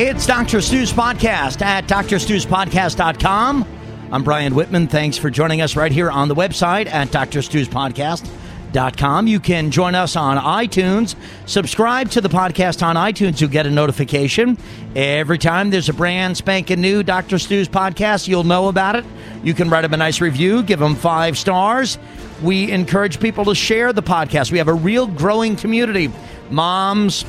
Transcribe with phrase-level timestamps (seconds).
[0.00, 0.60] It's Dr.
[0.60, 3.66] Stu's podcast at drstuspodcast.com.
[4.12, 4.86] I'm Brian Whitman.
[4.86, 9.26] Thanks for joining us right here on the website at drstuspodcast.com.
[9.26, 11.16] You can join us on iTunes.
[11.46, 13.40] Subscribe to the podcast on iTunes.
[13.40, 14.56] You'll get a notification.
[14.94, 17.40] Every time there's a brand spanking new Dr.
[17.40, 19.04] Stu's podcast, you'll know about it.
[19.42, 21.98] You can write them a nice review, give them five stars.
[22.40, 24.52] We encourage people to share the podcast.
[24.52, 26.08] We have a real growing community.
[26.50, 27.24] Moms,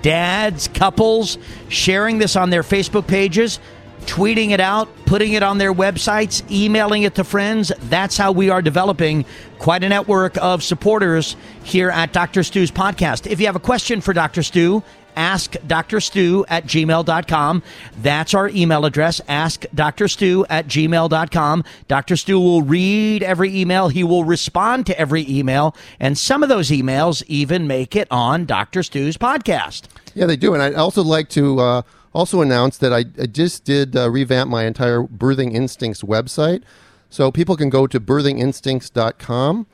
[0.00, 1.38] dads, couples
[1.68, 3.58] sharing this on their Facebook pages,
[4.02, 7.70] tweeting it out, putting it on their websites, emailing it to friends.
[7.82, 9.24] That's how we are developing
[9.58, 12.42] quite a network of supporters here at Dr.
[12.42, 13.26] Stu's podcast.
[13.26, 14.42] If you have a question for Dr.
[14.42, 14.82] Stu,
[15.16, 16.00] ask Dr.
[16.00, 17.62] Stu at gmail.com.
[17.98, 19.20] That's our email address.
[19.28, 20.08] Ask Dr.
[20.08, 21.64] Stu at gmail.com.
[21.88, 22.16] Dr.
[22.16, 23.88] Stu will read every email.
[23.88, 25.76] He will respond to every email.
[26.00, 28.82] And some of those emails even make it on Dr.
[28.82, 29.84] Stu's podcast.
[30.14, 30.54] Yeah, they do.
[30.54, 31.82] And I'd also like to uh,
[32.12, 36.62] also announce that I, I just did uh, revamp my entire Birthing Instincts website.
[37.10, 39.66] So people can go to birthinginstincts.com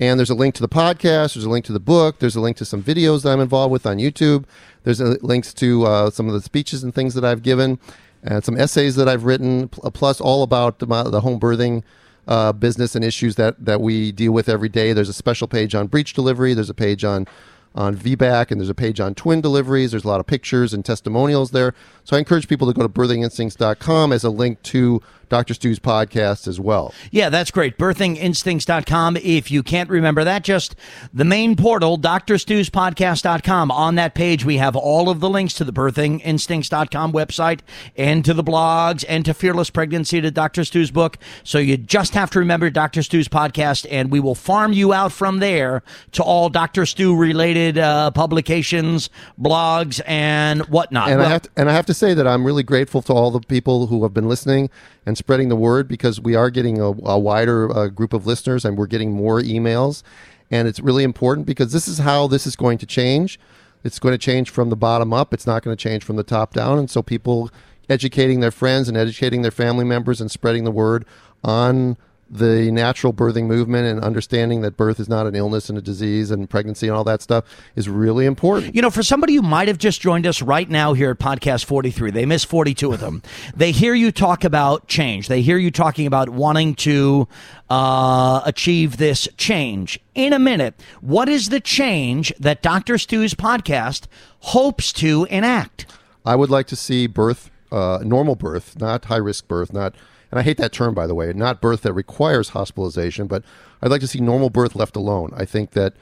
[0.00, 2.40] and there's a link to the podcast, there's a link to the book, there's a
[2.40, 4.44] link to some videos that I'm involved with on YouTube,
[4.82, 7.78] there's a, links to uh, some of the speeches and things that I've given,
[8.22, 11.82] and some essays that I've written, plus all about the, the home birthing
[12.26, 14.92] uh, business and issues that, that we deal with every day.
[14.92, 17.26] There's a special page on breech delivery, there's a page on
[17.74, 19.90] on VBAC, and there's a page on twin deliveries.
[19.90, 21.74] There's a lot of pictures and testimonials there.
[22.04, 25.02] So I encourage people to go to birthinginstincts.com as a link to
[25.34, 25.54] Dr.
[25.54, 26.94] Stu's podcast as well.
[27.10, 27.76] Yeah, that's great.
[27.76, 29.16] Birthinginstincts.com.
[29.16, 30.76] If you can't remember that, just
[31.12, 33.72] the main portal, drstuspodcast.com.
[33.72, 37.62] On that page, we have all of the links to the birthinginstincts.com website
[37.96, 40.62] and to the blogs and to Fearless Pregnancy to Dr.
[40.62, 41.18] Stu's book.
[41.42, 43.02] So you just have to remember Dr.
[43.02, 46.86] Stu's podcast, and we will farm you out from there to all Dr.
[46.86, 51.08] Stu related uh, publications, blogs, and whatnot.
[51.08, 53.12] And, well, I have to, and I have to say that I'm really grateful to
[53.12, 54.70] all the people who have been listening
[55.06, 58.62] and spreading the word because we are getting a, a wider uh, group of listeners
[58.62, 60.02] and we're getting more emails.
[60.50, 63.40] And it's really important because this is how this is going to change.
[63.84, 65.32] It's going to change from the bottom up.
[65.32, 66.78] It's not going to change from the top down.
[66.78, 67.50] And so people
[67.88, 71.06] educating their friends and educating their family members and spreading the word
[71.42, 71.96] on
[72.30, 76.30] the natural birthing movement and understanding that birth is not an illness and a disease
[76.30, 77.44] and pregnancy and all that stuff
[77.76, 78.74] is really important.
[78.74, 81.64] You know, for somebody who might have just joined us right now here at Podcast
[81.64, 83.22] 43, they missed 42 of them.
[83.56, 85.28] they hear you talk about change.
[85.28, 87.28] They hear you talking about wanting to
[87.70, 90.00] uh, achieve this change.
[90.14, 92.98] In a minute, what is the change that Dr.
[92.98, 94.06] Stu's podcast
[94.40, 95.86] hopes to enact?
[96.24, 99.94] I would like to see birth, uh, normal birth, not high risk birth, not
[100.34, 103.44] and I hate that term, by the way, not birth that requires hospitalization, but
[103.80, 105.30] I'd like to see normal birth left alone.
[105.36, 105.94] I think that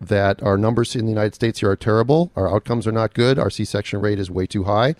[0.00, 2.30] that our numbers in the United States here are terrible.
[2.36, 3.36] Our outcomes are not good.
[3.36, 4.94] Our C-section rate is way too high,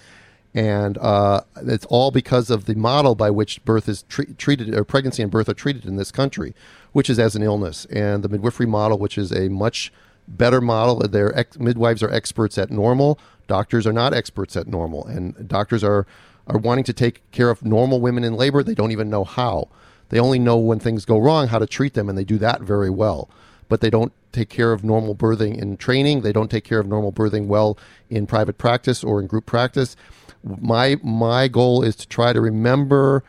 [0.54, 4.82] and uh, it's all because of the model by which birth is tre- treated, or
[4.82, 6.52] pregnancy and birth are treated in this country,
[6.90, 9.92] which is as an illness, and the midwifery model, which is a much
[10.26, 10.98] better model.
[10.98, 13.20] Their ex- midwives are experts at normal.
[13.46, 16.08] Doctors are not experts at normal, and doctors are
[16.50, 18.62] are wanting to take care of normal women in labor.
[18.62, 19.68] They don't even know how.
[20.08, 22.60] They only know when things go wrong how to treat them, and they do that
[22.60, 23.30] very well.
[23.68, 26.22] But they don't take care of normal birthing in training.
[26.22, 27.78] They don't take care of normal birthing well
[28.08, 29.96] in private practice or in group practice.
[30.44, 33.22] My my goal is to try to remember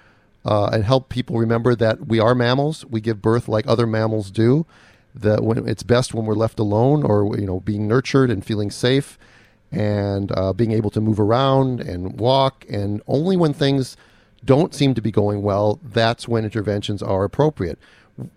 [0.43, 2.85] uh, and help people remember that we are mammals.
[2.85, 4.65] We give birth like other mammals do.
[5.13, 8.71] That when it's best when we're left alone or you know being nurtured and feeling
[8.71, 9.19] safe
[9.71, 12.65] and uh, being able to move around and walk.
[12.69, 13.95] And only when things
[14.43, 17.79] don't seem to be going well, that's when interventions are appropriate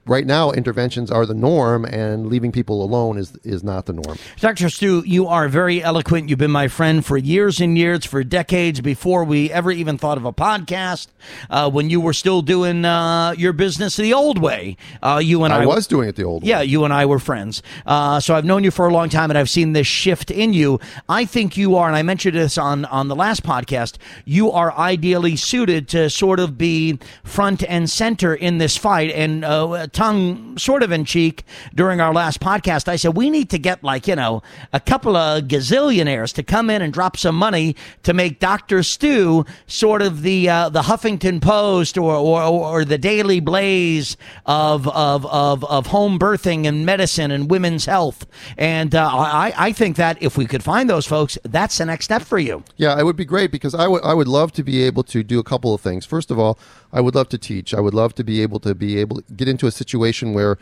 [0.07, 4.19] right now interventions are the norm and leaving people alone is is not the norm.
[4.41, 4.69] Dr.
[4.69, 6.29] Stu, you are very eloquent.
[6.29, 10.19] You've been my friend for years and years, for decades before we ever even thought
[10.19, 11.09] of a podcast.
[11.51, 15.53] Uh, when you were still doing uh, your business the old way, uh, you and
[15.53, 16.65] I, I was doing it the old yeah, way.
[16.65, 17.63] Yeah, you and I were friends.
[17.87, 20.53] Uh, so I've known you for a long time, and I've seen this shift in
[20.53, 20.81] you.
[21.09, 23.97] I think you are, and I mentioned this on on the last podcast.
[24.25, 29.45] You are ideally suited to sort of be front and center in this fight, and
[29.75, 31.45] uh, tongue sort of in cheek
[31.75, 32.89] during our last podcast.
[32.89, 34.43] I said, we need to get like, you know,
[34.73, 38.83] a couple of gazillionaires to come in and drop some money to make Dr.
[38.83, 44.17] Stu sort of the, uh, the Huffington Post or, or, or the Daily Blaze
[44.47, 48.27] of, of, of, of home birthing and medicine and women's health.
[48.57, 52.07] And uh, I, I think that if we could find those folks, that's the next
[52.07, 52.63] step for you.
[52.77, 55.23] Yeah, it would be great because I would I would love to be able to
[55.23, 56.05] do a couple of things.
[56.07, 56.59] First of all,
[56.93, 57.75] I would love to teach.
[57.75, 60.59] I would love to be able to be able to get into a situation where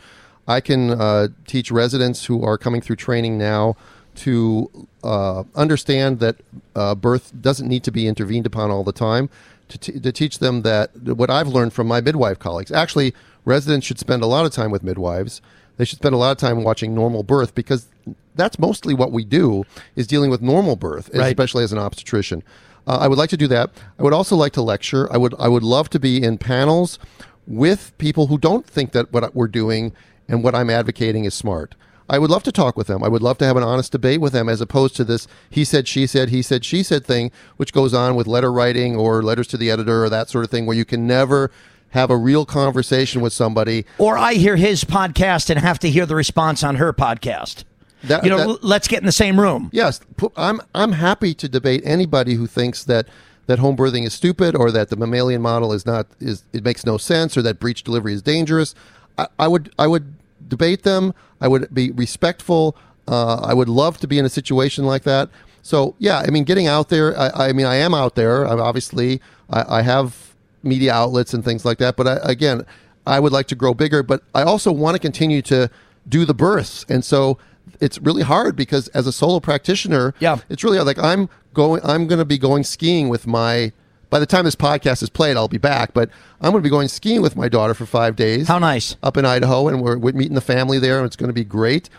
[0.47, 3.75] I can uh, teach residents who are coming through training now
[4.15, 6.35] to uh, understand that
[6.75, 9.29] uh, birth doesn't need to be intervened upon all the time.
[9.69, 12.71] To, t- to teach them that what I've learned from my midwife colleagues.
[12.71, 13.13] Actually,
[13.45, 15.41] residents should spend a lot of time with midwives.
[15.77, 17.87] They should spend a lot of time watching normal birth because
[18.35, 19.63] that's mostly what we do
[19.95, 21.27] is dealing with normal birth, Right.
[21.27, 22.43] especially as an obstetrician.
[22.85, 23.71] Uh, I would like to do that.
[23.97, 25.11] I would also like to lecture.
[25.11, 26.99] I would I would love to be in panels
[27.47, 29.93] with people who don't think that what we're doing
[30.27, 31.75] and what I'm advocating is smart.
[32.09, 33.03] I would love to talk with them.
[33.03, 35.63] I would love to have an honest debate with them as opposed to this he
[35.63, 39.23] said, she said, he said, she said thing, which goes on with letter writing or
[39.23, 41.49] letters to the editor or that sort of thing, where you can never
[41.89, 43.85] have a real conversation with somebody.
[43.97, 47.63] Or I hear his podcast and have to hear the response on her podcast.
[48.03, 49.69] That- you know, that- let's get in the same room.
[49.71, 50.01] Yes,
[50.35, 53.07] I'm I'm happy to debate anybody who thinks that
[53.47, 56.85] that home birthing is stupid or that the mammalian model is not is it makes
[56.85, 58.73] no sense or that breech delivery is dangerous.
[59.17, 60.13] I, I would I would
[60.47, 61.13] debate them.
[61.41, 62.75] I would be respectful.
[63.07, 65.29] Uh, I would love to be in a situation like that.
[65.61, 67.17] So yeah, I mean, getting out there.
[67.17, 68.45] I, I mean, I am out there.
[68.45, 71.95] I'm obviously, I, I have media outlets and things like that.
[71.95, 72.65] But I, again,
[73.05, 74.03] I would like to grow bigger.
[74.03, 75.69] But I also want to continue to
[76.07, 77.37] do the births, and so
[77.79, 80.37] it's really hard because as a solo practitioner, Yeah.
[80.49, 80.87] it's really hard.
[80.87, 81.81] like I'm going.
[81.83, 83.71] I'm going to be going skiing with my.
[84.09, 85.91] By the time this podcast is played, I'll be back.
[85.93, 88.95] But I'm going to be going skiing with my daughter for five days How nice.
[89.01, 91.43] up in Idaho, and we're, we're meeting the family there, and it's going to be
[91.43, 91.89] great.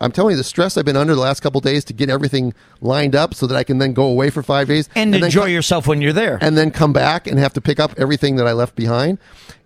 [0.00, 2.52] I'm telling you, the stress I've been under the last couple days to get everything
[2.80, 5.46] lined up so that I can then go away for five days And, then enjoy
[5.46, 6.38] yourself when you're there.
[6.42, 9.18] and then come back and have to pick up everything that I left behind.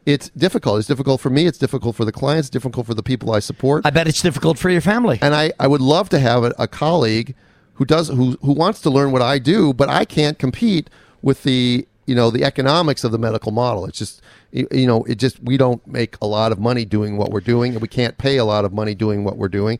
[0.07, 0.79] It's difficult.
[0.79, 1.47] It's difficult for me.
[1.47, 2.47] It's difficult for the clients.
[2.49, 3.85] It's difficult for the people I support.
[3.85, 5.19] I bet it's difficult for your family.
[5.21, 7.35] and I, I would love to have a, a colleague
[7.75, 10.89] who does who who wants to learn what I do, but I can't compete
[11.23, 13.85] with the you know the economics of the medical model.
[13.87, 14.23] It's just
[14.53, 17.73] you know it just we don't make a lot of money doing what we're doing,
[17.73, 19.79] and we can't pay a lot of money doing what we're doing,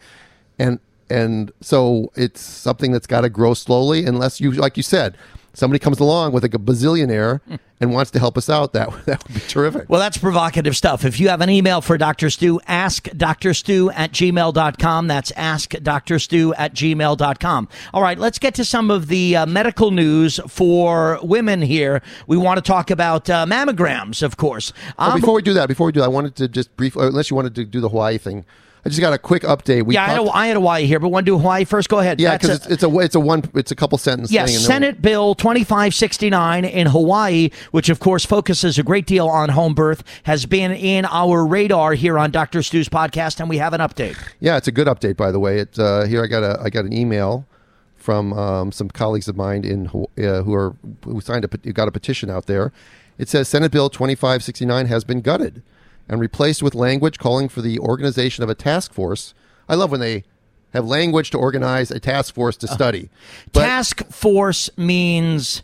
[0.61, 0.79] and
[1.09, 5.17] and so it's something that's got to grow slowly, unless you like you said.
[5.53, 7.41] Somebody comes along with like a bazillionaire
[7.81, 8.73] and wants to help us out.
[8.73, 9.91] That that would be terrific.
[9.91, 11.05] Well, that's provocative stuff.
[11.05, 12.31] If you have an email for Dr.
[12.31, 13.53] Stu, ask Dr.
[13.53, 15.09] Stu at gmail.com.
[15.09, 16.21] That's ask Dr.
[16.21, 17.69] Stu at gmail.com.
[17.93, 22.01] All right, let's get to some of the uh, medical news for women here.
[22.29, 24.73] We want to talk about uh, mammograms, of course.
[24.99, 27.29] Um, before we do that, before we do that, I wanted to just briefly, unless
[27.29, 28.45] you wanted to do the Hawaii thing,
[28.85, 29.85] I just got a quick update.
[29.85, 31.65] We yeah, I had, a, talked- I had Hawaii here, but want to do Hawaii
[31.65, 31.89] first?
[31.89, 32.19] Go ahead.
[32.21, 34.57] yeah, because it's, it's a it's a one it's a couple sentence Yes, thing.
[34.57, 39.51] and then- Senate Bill 2569 in Hawaii, which of course focuses a great deal on
[39.51, 42.63] home birth, has been in our radar here on Dr.
[42.63, 44.17] Stu's podcast, and we have an update.
[44.41, 45.59] Yeah, it's a good update, by the way.
[45.59, 47.47] It uh, here I got a I got an email
[47.97, 50.75] from um, some colleagues of mine in uh, who are
[51.05, 52.73] who signed a who got a petition out there.
[53.19, 55.63] It says Senate Bill 2569 has been gutted
[56.11, 59.33] and replaced with language calling for the organization of a task force.
[59.69, 60.25] I love when they
[60.75, 63.09] have language to organize a task force to uh, study.
[63.53, 65.63] But- Task force means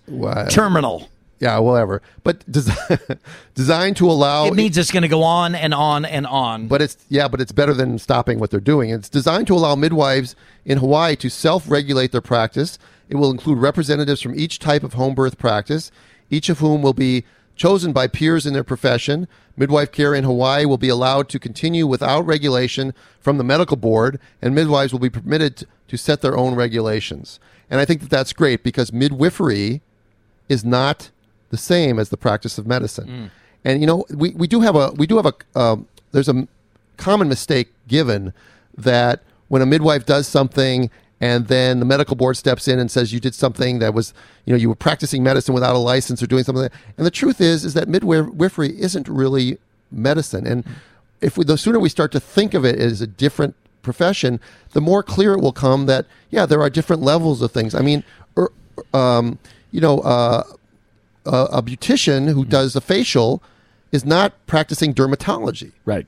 [0.50, 1.08] terminal.
[1.40, 2.00] yeah, whatever.
[2.22, 3.18] But desi-
[3.54, 6.68] designed to allow It means it's going to go on and on and on.
[6.68, 8.90] but it's yeah, but it's better than stopping what they're doing.
[8.90, 12.78] It's designed to allow midwives in Hawaii to self-regulate their practice.
[13.08, 15.90] It will include representatives from each type of home birth practice,
[16.30, 17.24] each of whom will be
[17.56, 19.26] chosen by peers in their profession.
[19.56, 24.20] Midwife care in Hawaii will be allowed to continue without regulation from the medical board,
[24.42, 27.40] and midwives will be permitted to- set their own regulations.
[27.70, 29.80] And I think that that's great because midwifery
[30.48, 31.10] is not
[31.50, 33.30] the same as the practice of medicine.
[33.64, 36.46] And you know, we, we do have a we do have a um, there's a
[36.98, 38.32] common mistake given
[38.76, 43.12] that when a midwife does something and then the medical board steps in and says
[43.12, 44.12] you did something that was
[44.44, 47.40] you know you were practicing medicine without a license or doing something and the truth
[47.40, 49.58] is is that midwifery isn't really
[49.90, 50.64] medicine and
[51.20, 54.40] if we, the sooner we start to think of it as a different profession
[54.72, 57.80] the more clear it will come that yeah there are different levels of things i
[57.80, 58.04] mean
[58.36, 58.50] er,
[58.92, 59.38] um,
[59.70, 60.42] you know uh,
[61.24, 63.42] a, a beautician who does a facial
[63.92, 65.72] is not practicing dermatology.
[65.84, 66.06] right.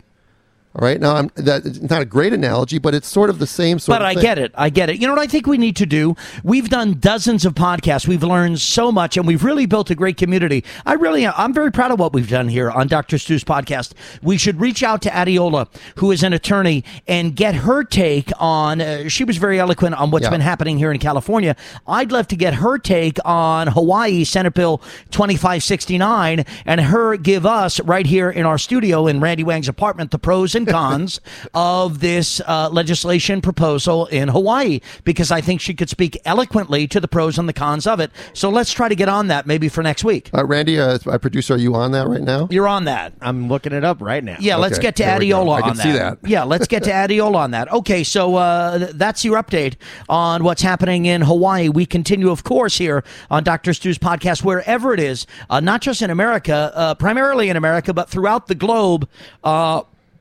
[0.79, 1.01] All right.
[1.01, 3.99] Now, I'm, that it's not a great analogy, but it's sort of the same sort
[3.99, 4.53] But I get it.
[4.55, 5.01] I get it.
[5.01, 6.15] You know what I think we need to do?
[6.45, 8.07] We've done dozens of podcasts.
[8.07, 10.65] We've learned so much, and we've really built a great community.
[10.87, 13.19] I really, I'm very proud of what we've done here on Dr.
[13.19, 13.93] Stu's podcast.
[14.23, 15.67] We should reach out to Adiola,
[15.97, 18.81] who is an attorney, and get her take on.
[18.81, 20.31] Uh, she was very eloquent on what's Yeah.
[20.31, 21.57] been happening here in California.
[21.89, 24.81] I'd love to get her take on Hawaii Senate Bill
[25.11, 30.21] 2569, and her give us right here in our studio in Randy Wang's apartment the
[30.21, 31.21] pros and cons
[31.55, 37.01] of this uh, legislation proposal in Hawaii because I think she could speak eloquently to
[37.01, 38.11] the pros and the cons of it.
[38.33, 40.31] So let's try to get on that maybe for next week.
[40.35, 42.49] Uh, Randy, uh, our producer, are you on that right now?
[42.51, 43.13] You're on that.
[43.21, 44.37] I'm looking it up right now.
[44.41, 45.31] Yeah, let's get to there we.
[45.31, 45.83] Adiola I can on that.
[45.83, 46.19] see that.
[46.25, 47.71] Yeah, let's get to Adiola on that.
[47.73, 49.77] Okay, so uh, that's your update
[50.09, 51.69] on what's happening in Hawaii.
[51.69, 53.73] We continue, of course, here on Dr.
[53.73, 58.09] Stu's podcast, wherever it is, uh, not just in America, uh, primarily in America, but
[58.09, 59.09] throughout the globe.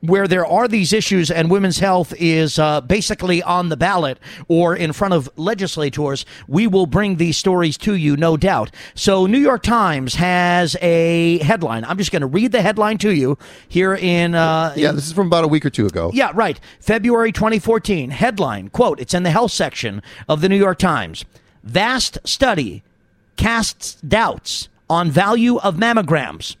[0.00, 4.76] Where there are these issues and women's health is uh, basically on the ballot or
[4.76, 8.70] in front of legislators, we will bring these stories to you, no doubt.
[8.94, 11.84] So, New York Times has a headline.
[11.84, 13.38] I'm just going to read the headline to you
[13.68, 14.36] here in.
[14.36, 16.12] Uh, Yeah, this is from about a week or two ago.
[16.14, 16.60] yeah, right.
[16.78, 18.10] February 2014.
[18.10, 21.24] Headline quote, it's in the health section of the New York Times.
[21.64, 22.84] Vast study
[23.36, 26.54] casts doubts on value of mammograms.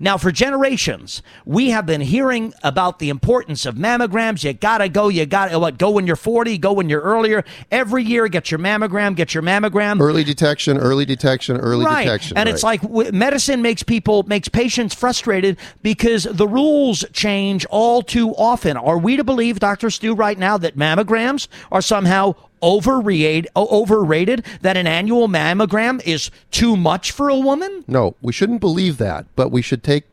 [0.00, 4.44] Now, for generations, we have been hearing about the importance of mammograms.
[4.44, 5.08] You gotta go.
[5.08, 5.78] You gotta what?
[5.78, 6.58] Go when you're 40.
[6.58, 7.44] Go when you're earlier.
[7.70, 9.14] Every year, get your mammogram.
[9.16, 10.00] Get your mammogram.
[10.00, 12.04] Early detection, early detection, early right.
[12.04, 12.36] detection.
[12.36, 18.02] And it's like w- medicine makes people makes patients frustrated because the rules change all
[18.02, 18.76] too often.
[18.76, 23.48] Are we to believe, Doctor Stu, right now that mammograms are somehow overrated?
[23.56, 24.44] Overrated?
[24.62, 27.84] That an annual mammogram is too much for a woman?
[27.86, 30.04] No, we shouldn't believe that, but we should take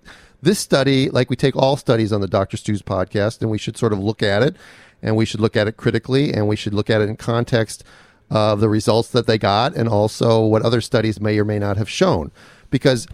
[0.42, 2.58] this study, like we take all studies on the Dr.
[2.58, 4.56] Stu's podcast, and we should sort of look at it,
[5.02, 7.84] and we should look at it critically, and we should look at it in context
[8.30, 11.78] of the results that they got, and also what other studies may or may not
[11.78, 12.32] have shown.
[12.70, 13.08] Because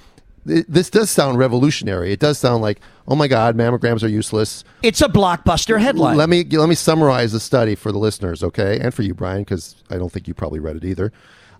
[0.49, 2.11] th- this does sound revolutionary.
[2.11, 4.63] It does sound like, oh my God, mammograms are useless.
[4.83, 6.17] It's a blockbuster headline.
[6.17, 9.41] Let me let me summarize the study for the listeners, okay, and for you, Brian,
[9.41, 11.11] because I don't think you probably read it either.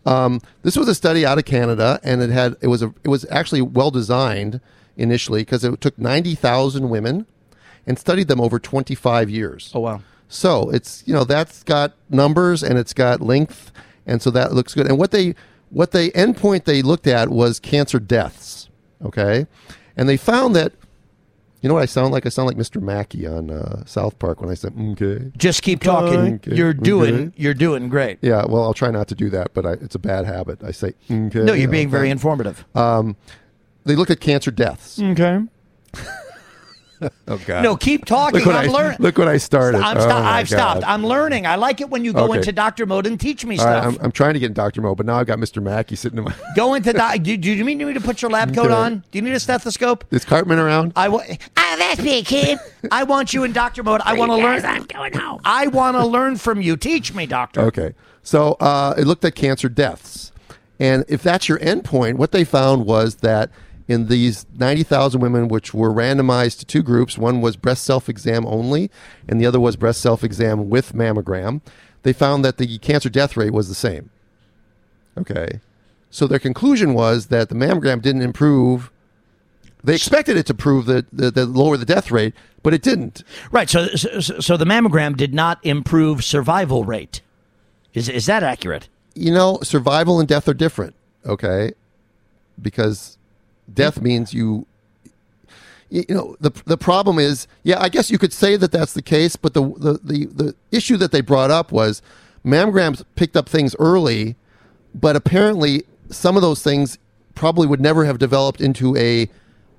[0.05, 3.09] Um, this was a study out of Canada, and it had it was a it
[3.09, 4.59] was actually well designed
[4.97, 7.25] initially because it took ninety thousand women
[7.87, 9.71] and studied them over twenty five years.
[9.73, 10.01] oh wow.
[10.27, 13.71] So it's you know that's got numbers and it's got length,
[14.05, 14.87] and so that looks good.
[14.87, 15.35] And what they
[15.69, 18.68] what they endpoint they looked at was cancer deaths.
[19.03, 19.47] Okay,
[19.95, 20.73] and they found that
[21.61, 22.25] you know what I sound like?
[22.25, 22.81] I sound like Mr.
[22.81, 25.31] Mackey on uh, South Park when I said okay.
[25.37, 26.35] Just keep talking.
[26.35, 26.55] Okay.
[26.55, 27.27] You're doing.
[27.27, 27.33] Okay.
[27.35, 28.19] You're doing great.
[28.21, 30.63] Yeah, well, I'll try not to do that, but I, it's a bad habit.
[30.63, 31.39] I say okay.
[31.43, 31.91] No, you're being okay.
[31.91, 32.65] very informative.
[33.85, 35.01] They looked at cancer deaths.
[35.01, 35.39] okay.
[37.29, 37.63] Oh God!
[37.63, 38.39] No, keep talking.
[38.39, 38.97] look what I'm I learning.
[38.99, 39.79] look what I started.
[39.81, 40.83] I'm Oh, sto- my I've stopped.
[40.85, 41.45] I'm learning.
[41.45, 42.37] I like it when you go Okay.
[42.39, 43.95] into doctor mode and teach me All right, stuff.
[43.99, 45.61] I'm, I'm trying to get in Doctor Mode, but now I've got Mr.
[45.61, 46.33] Mackey sitting in my.
[46.55, 47.21] Go into doc.
[47.21, 48.73] Do, you mean do you need me to put your lab coat Okay.
[48.73, 49.03] on?
[49.11, 50.03] Do you need a stethoscope?
[50.11, 50.91] Is Cartman around?
[50.95, 51.37] I want.
[51.55, 52.57] Ah, that's me, kid.
[52.91, 54.01] I want you in doctor mode.
[54.03, 54.65] I want to learn.
[54.65, 55.39] I'm going home.
[55.45, 56.75] I want to learn from you.
[56.75, 57.61] Teach me, doctor.
[57.61, 57.93] Okay.
[58.23, 60.31] So uh, it looked at cancer deaths.
[60.79, 63.49] And if that's your endpoint, what they found was that
[63.89, 68.45] in these 90,000 women, which were randomized to two groups, one was breast self exam
[68.45, 68.89] only,
[69.27, 71.61] and the other was breast self exam with mammogram,
[72.03, 74.09] they found that the cancer death rate was the same.
[75.17, 75.59] Okay.
[76.09, 78.89] So their conclusion was that the mammogram didn't improve.
[79.83, 83.23] They expected it to prove that, that, that lower the death rate, but it didn't.
[83.51, 83.69] Right.
[83.69, 87.21] So, so, so the mammogram did not improve survival rate.
[87.93, 88.87] Is is that accurate?
[89.19, 91.73] you know, survival and death are different, okay?
[92.61, 93.17] Because
[93.73, 94.65] death means you
[95.89, 99.01] you know the the problem is yeah i guess you could say that that's the
[99.01, 102.01] case but the the the, the issue that they brought up was
[102.45, 104.35] mammograms picked up things early
[104.93, 106.97] but apparently some of those things
[107.35, 109.27] probably would never have developed into a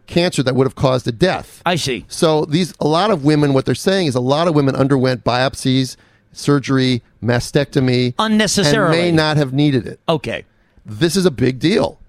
[0.07, 2.05] cancer that would have caused a death I see.
[2.09, 5.23] so these a lot of women what they're saying is a lot of women underwent
[5.23, 5.97] biopsies
[6.33, 8.99] surgery mastectomy Unnecessarily.
[8.99, 10.45] and may not have needed it Okay.
[10.85, 12.00] this is a big deal.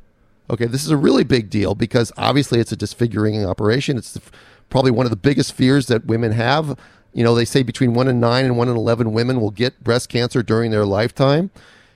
[0.51, 3.97] Okay, this is a really big deal because obviously it's a disfiguring operation.
[3.97, 4.21] It's the,
[4.69, 6.77] probably one of the biggest fears that women have.
[7.13, 9.81] You know, they say between one in nine and one in 11 women will get
[9.81, 11.51] breast cancer during their lifetime.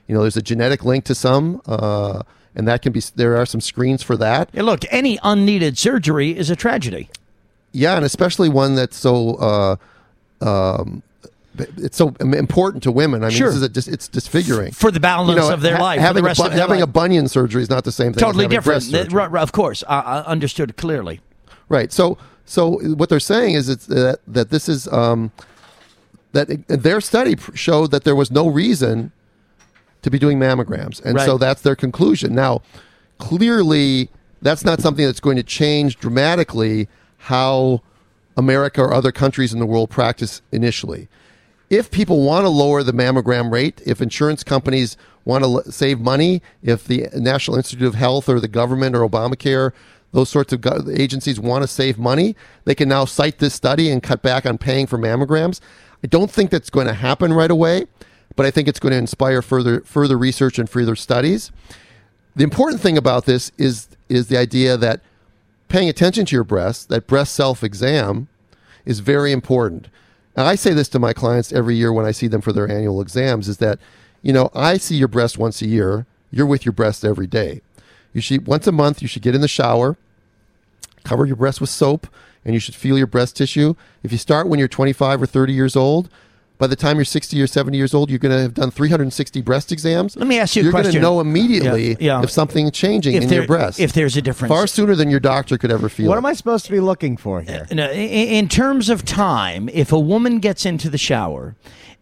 [0.06, 2.22] You know, there's a genetic link to some, uh,
[2.54, 4.48] and that can be, there are some screens for that.
[4.52, 7.10] Hey, look, any unneeded surgery is a tragedy.
[7.72, 9.76] Yeah, and especially one that's so, uh,
[10.40, 11.02] um,
[11.76, 13.22] it's so important to women.
[13.24, 13.50] I mean, Sure.
[13.52, 14.72] this is dis- it's disfiguring.
[14.72, 17.28] For the balance of their ha- life, Having, the rest a, bu- having a bunion
[17.28, 18.20] surgery is not the same thing.
[18.20, 18.92] Totally different.
[18.92, 19.82] Uh, right, of course.
[19.88, 21.20] I, I understood clearly.
[21.68, 21.92] Right.
[21.92, 25.32] So so what they're saying is it's that that this is um,
[26.32, 29.12] that it- their study showed that there was no reason
[30.02, 32.34] to be doing mammograms, and so that's their conclusion.
[32.34, 32.62] Now,
[33.18, 34.08] clearly,
[34.42, 37.82] that's not something that's going to change dramatically how
[38.36, 41.08] America or other countries in the world practice initially.
[41.68, 46.00] If people want to lower the mammogram rate, if insurance companies want to l- save
[46.00, 49.72] money, if the National Institute of Health or the government or Obamacare,
[50.12, 53.90] those sorts of go- agencies want to save money, they can now cite this study
[53.90, 55.60] and cut back on paying for mammograms.
[56.04, 57.86] I don't think that's going to happen right away,
[58.36, 61.50] but I think it's going to inspire further further research and further studies.
[62.36, 65.00] The important thing about this is is the idea that
[65.68, 68.28] paying attention to your breasts, that breast self exam,
[68.84, 69.88] is very important.
[70.44, 73.00] I say this to my clients every year when I see them for their annual
[73.00, 73.78] exams: is that
[74.22, 76.06] you know I see your breast once a year.
[76.30, 77.62] You're with your breast every day.
[78.12, 79.00] You should once a month.
[79.00, 79.96] You should get in the shower,
[81.04, 82.06] cover your breast with soap,
[82.44, 83.74] and you should feel your breast tissue.
[84.02, 86.08] If you start when you're 25 or 30 years old,
[86.58, 89.42] by the time you're 60 or 70 years old, you're going to have done 360
[89.42, 90.16] breast exams.
[90.16, 90.92] Let me ask you a question.
[90.92, 92.22] you're going to know immediately Yeah, yeah.
[92.22, 93.78] if something's changing If in there- your breast.
[93.80, 94.48] if there's a difference.
[94.52, 96.18] Far sooner than your doctor could ever feel What it.
[96.18, 97.66] am I supposed to be looking for here?
[97.70, 101.54] Uh, no, i- in terms of time, if a woman gets into the shower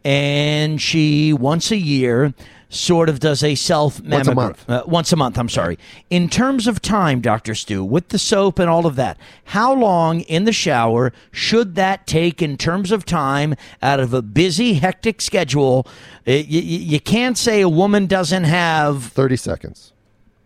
[0.04, 2.34] and she once a year
[2.68, 4.68] sort of does a self Once a month.
[4.68, 5.78] uh, once a month, I'm sorry.
[6.10, 7.54] In terms of time, Dr.
[7.54, 9.16] Stu, with the soap and all of that,
[9.46, 14.22] how long in the shower should that take in terms of time out of a
[14.22, 15.86] busy, hectic schedule?
[16.26, 19.92] Uh, y- y- you can't say a woman doesn't have 30 seconds.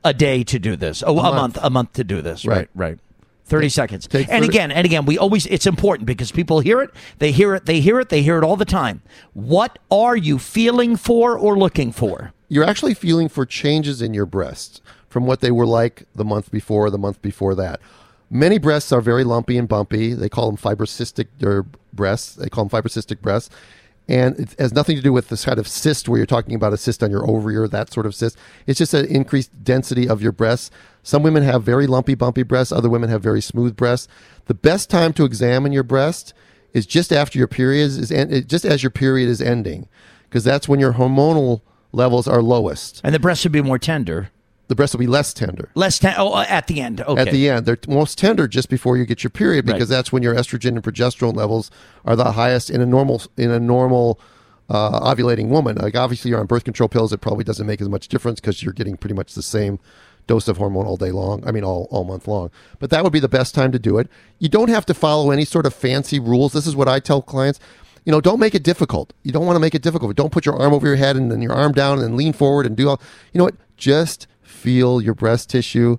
[0.04, 1.02] a day to do this.
[1.06, 1.34] Oh, a, month.
[1.36, 1.58] month.
[1.62, 2.44] a month to do this.
[2.46, 2.90] Right, Right.
[2.90, 2.98] right.
[3.48, 4.06] 30 seconds.
[4.06, 7.32] take and 30 again, and again, we always it's important because people hear it, they
[7.32, 9.02] hear it, they hear it, they hear it all the time.
[9.32, 12.32] What are you feeling for or looking for?
[12.48, 16.50] You're actually feeling for changes in your breasts from what they were like the month
[16.50, 17.80] before or the month before that.
[18.30, 20.12] Many breasts are very lumpy and bumpy.
[20.12, 21.28] They call them fibrocystic
[21.92, 22.34] breasts.
[22.34, 23.48] They call them fibrocystic breasts.
[24.08, 26.72] And it has nothing to do with this kind of cyst where you're talking about
[26.72, 28.38] a cyst on your ovary or that sort of cyst.
[28.66, 30.70] It's just an increased density of your breasts.
[31.02, 32.72] Some women have very lumpy, bumpy breasts.
[32.72, 34.08] Other women have very smooth breasts.
[34.46, 36.32] The best time to examine your breast
[36.72, 39.88] is just after your period is en- just as your period is ending,
[40.24, 41.60] because that's when your hormonal
[41.92, 43.00] levels are lowest.
[43.04, 44.30] And the breast would be more tender.
[44.68, 45.70] The breast will be less tender.
[45.74, 47.00] Less ten- oh, uh, at the end.
[47.00, 47.20] Okay.
[47.20, 49.96] At the end, they're most tender just before you get your period because Right.
[49.96, 51.70] that's when your estrogen and progesterone levels
[52.04, 54.20] are the highest in a normal in a normal
[54.68, 55.76] uh, ovulating woman.
[55.76, 57.12] Like obviously, you're on birth control pills.
[57.12, 59.78] It probably doesn't make as much difference because you're getting pretty much the same
[60.26, 61.42] dose of hormone all day long.
[61.46, 62.50] I mean, all all month long.
[62.78, 64.08] But that would be the best time to do it.
[64.38, 66.52] You don't have to follow any sort of fancy rules.
[66.52, 67.58] This is what I tell clients.
[68.04, 69.14] You know, don't make it difficult.
[69.22, 70.14] You don't want to make it difficult.
[70.16, 72.34] Don't put your arm over your head and then your arm down and then lean
[72.34, 73.00] forward and do all.
[73.32, 73.54] You know what?
[73.78, 74.26] Just
[74.58, 75.96] feel your breast tissue.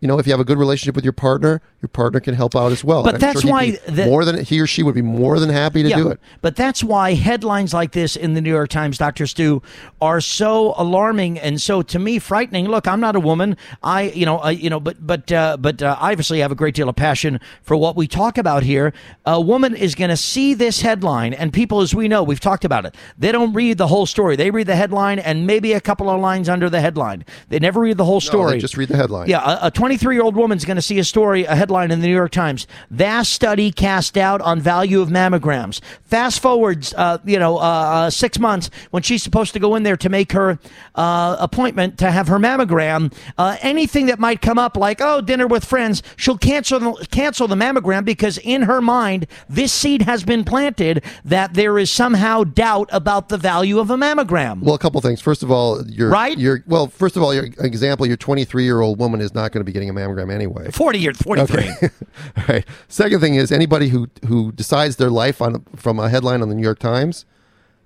[0.00, 2.56] You know, if you have a good relationship with your partner, your partner can help
[2.56, 3.04] out as well.
[3.04, 5.48] But I'm that's he'd why the- more than he or she would be more than
[5.48, 6.18] happy to yeah, do it.
[6.40, 9.28] But that's why headlines like this in the New York Times, Dr.
[9.28, 9.62] Stu,
[10.00, 12.66] are so alarming and so to me frightening.
[12.66, 13.56] Look, I'm not a woman.
[13.80, 16.56] I, you know, uh, you know, but but uh, but uh, I obviously have a
[16.56, 18.92] great deal of passion for what we talk about here.
[19.24, 22.64] A woman is going to see this headline, and people, as we know, we've talked
[22.64, 22.96] about it.
[23.16, 24.34] They don't read the whole story.
[24.34, 27.24] They read the headline and maybe a couple of lines under the headline.
[27.50, 28.58] They never read the whole story.
[28.58, 29.28] just read the headline.
[29.28, 32.06] Yeah, a 23 year old woman's going to see a story, a headline in the
[32.06, 32.66] New York Times.
[32.90, 35.80] Vast study cast doubt on value of mammograms.
[36.04, 39.82] Fast forwards, uh, you know, uh, uh, six months when she's supposed to go in
[39.82, 40.58] there to make her
[40.94, 43.12] uh, appointment to have her mammogram.
[43.36, 47.46] Uh, anything that might come up, like oh, dinner with friends, she'll cancel the, cancel
[47.46, 52.44] the mammogram because in her mind, this seed has been planted that there is somehow
[52.44, 54.62] doubt about the value of a mammogram.
[54.62, 55.20] Well, a couple things.
[55.20, 56.38] First of all, your Right?
[56.38, 59.60] Your well, first of all, your example, your 23 year old woman is not going
[59.60, 60.70] to be getting a mammogram anyway.
[60.70, 61.57] 40 years, 43.
[61.58, 62.64] All right.
[62.88, 66.54] Second thing is anybody who who decides their life on from a headline on the
[66.54, 67.24] New York Times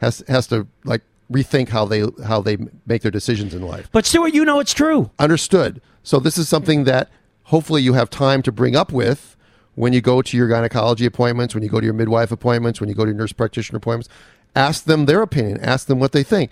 [0.01, 3.89] has has to like rethink how they how they make their decisions in life.
[3.93, 5.11] But Stuart, you know it's true.
[5.19, 5.81] Understood.
[6.03, 7.11] So this is something that
[7.45, 9.37] hopefully you have time to bring up with
[9.75, 12.89] when you go to your gynecology appointments, when you go to your midwife appointments, when
[12.89, 14.09] you go to your nurse practitioner appointments.
[14.55, 15.59] Ask them their opinion.
[15.61, 16.51] Ask them what they think.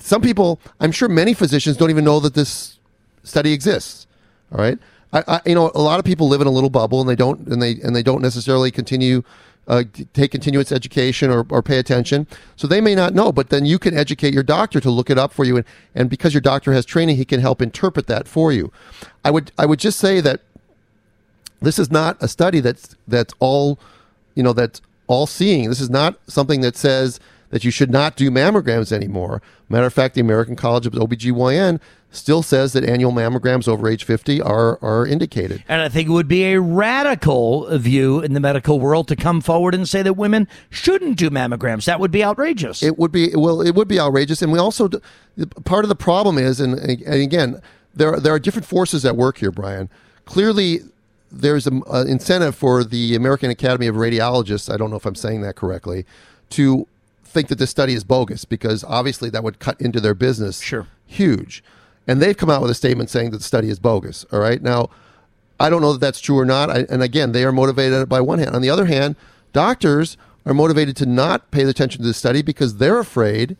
[0.00, 2.78] Some people, I'm sure many physicians don't even know that this
[3.24, 4.06] study exists.
[4.52, 4.78] All right.
[5.16, 7.16] I, I, you know, a lot of people live in a little bubble, and they
[7.16, 9.22] don't, and they, and they don't necessarily continue,
[9.66, 12.26] uh, take continuous education or, or pay attention.
[12.56, 15.18] So they may not know, but then you can educate your doctor to look it
[15.18, 18.28] up for you, and, and because your doctor has training, he can help interpret that
[18.28, 18.72] for you.
[19.24, 20.40] I would, I would just say that
[21.60, 23.78] this is not a study that's that's all,
[24.34, 25.68] you know, that's all seeing.
[25.70, 27.18] This is not something that says
[27.50, 29.42] that you should not do mammograms anymore.
[29.68, 31.80] Matter of fact, the American College of OBGYN
[32.10, 35.62] still says that annual mammograms over age 50 are are indicated.
[35.68, 39.40] And I think it would be a radical view in the medical world to come
[39.40, 41.84] forward and say that women shouldn't do mammograms.
[41.84, 42.82] That would be outrageous.
[42.82, 43.60] It would be well.
[43.60, 44.88] It would be outrageous, and we also
[45.64, 47.60] part of the problem is, and, and again,
[47.94, 49.88] there are, there are different forces at work here, Brian.
[50.24, 50.80] Clearly,
[51.30, 54.72] there's an incentive for the American Academy of Radiologists.
[54.72, 56.06] I don't know if I'm saying that correctly,
[56.50, 56.86] to
[57.26, 60.60] think that this study is bogus because obviously that would cut into their business.
[60.60, 60.86] Sure.
[61.06, 61.62] huge,
[62.06, 64.24] and they've come out with a statement saying that the study is bogus.
[64.32, 64.90] All right, now
[65.60, 66.70] I don't know that that's true or not.
[66.70, 68.54] I, and again, they are motivated by one hand.
[68.54, 69.16] On the other hand,
[69.52, 73.56] doctors are motivated to not pay attention to the study because they're afraid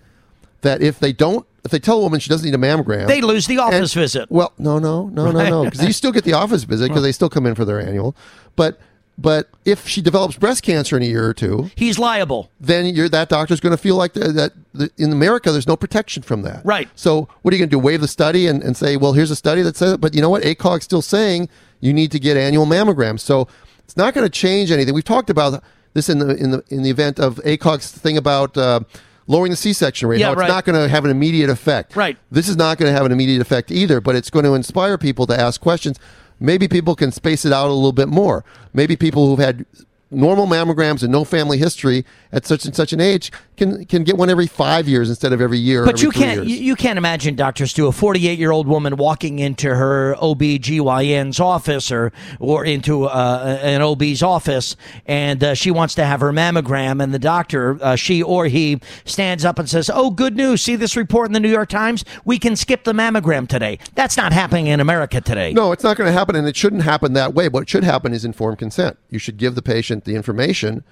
[0.60, 3.20] that if they don't, if they tell a woman she doesn't need a mammogram, They
[3.20, 4.30] lose the office and- visit.
[4.30, 7.12] Well, no, no, no, no, no, because you still get the office visit because they
[7.12, 8.14] still come in for their annual.
[8.54, 8.78] But
[9.18, 12.50] but if she develops breast cancer in a year or two, He's liable.
[12.60, 14.52] then you're, that doctor's going to feel like that,
[14.98, 16.60] in America there's no protection from that.
[16.64, 16.88] Right.
[16.94, 17.78] So what are you going to do?
[17.78, 20.20] Waive the study and, and say, well, here's a study that says it, but you
[20.20, 20.42] know what?
[20.42, 21.48] ACOG's still saying
[21.80, 23.20] you need to get annual mammograms.
[23.20, 23.48] So
[23.84, 24.94] it's not going to change anything.
[24.94, 25.62] We've talked about
[25.94, 28.56] this in the in the in the event of ACOG's thing about.
[28.56, 28.80] Uh,
[29.28, 30.46] Lowering the C-section rate, Yeah, how it's right.
[30.48, 31.96] not going to have an immediate effect.
[31.96, 32.16] Right.
[32.30, 34.96] This is not going to have an immediate effect either, but it's going to inspire
[34.98, 35.98] people to ask questions.
[36.38, 38.44] Maybe people can space it out a little bit more.
[38.74, 39.64] Maybe people who've had
[40.10, 44.16] normal mammograms and no family history at such and such an age can can get
[44.16, 45.84] one every five years instead of every year.
[45.84, 48.96] But every you can't you, you can't imagine, Doctor Stu, a 48 year old woman
[48.96, 55.70] walking into her OBGYN's office or or into uh, an OB's office, and uh, she
[55.70, 59.68] wants to have her mammogram, and the doctor, uh, she or he, stands up and
[59.68, 60.62] says, "Oh, good news!
[60.62, 62.04] See this report in the New York Times?
[62.24, 65.52] We can skip the mammogram today." That's not happening in America today.
[65.52, 67.48] No, it's not going to happen, and it shouldn't happen that way.
[67.48, 68.98] What should happen is informed consent.
[69.10, 70.84] You should give the patient the information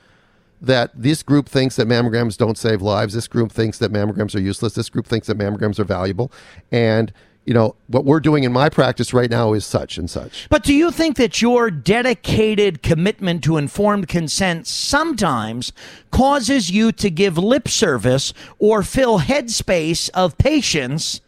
[0.60, 3.14] that this group thinks that mammograms don't save lives.
[3.14, 4.74] This group thinks that mammograms are useless.
[4.74, 6.32] This group thinks that mammograms are valuable.
[6.72, 7.12] And,
[7.44, 10.48] you know, what we're doing in my practice right now is such and such.
[10.48, 15.72] But do you think that your dedicated commitment to informed consent sometimes
[16.10, 21.20] causes you to give lip service or fill headspace of patients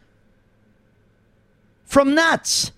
[1.84, 2.72] from nuts?